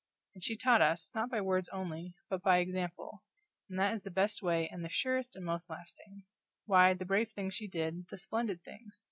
[0.33, 3.23] And she taught us not by words only, but by example,
[3.69, 6.23] and that is the best way and the surest and the most lasting.
[6.65, 8.99] Why, the brave things she did, the splendid things!